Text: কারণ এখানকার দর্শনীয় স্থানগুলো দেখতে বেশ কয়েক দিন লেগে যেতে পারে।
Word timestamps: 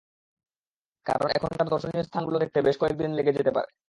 কারণ 1.05 1.27
এখানকার 1.37 1.67
দর্শনীয় 1.67 2.03
স্থানগুলো 2.03 2.37
দেখতে 2.39 2.57
বেশ 2.61 2.75
কয়েক 2.77 2.95
দিন 2.97 3.11
লেগে 3.17 3.35
যেতে 3.37 3.51
পারে। 3.51 3.69